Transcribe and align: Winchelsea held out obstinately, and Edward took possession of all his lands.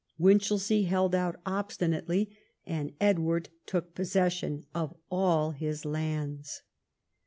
Winchelsea 0.17 0.81
held 0.85 1.13
out 1.13 1.39
obstinately, 1.45 2.35
and 2.65 2.93
Edward 2.99 3.49
took 3.67 3.93
possession 3.93 4.65
of 4.73 4.95
all 5.11 5.51
his 5.51 5.85
lands. 5.85 6.63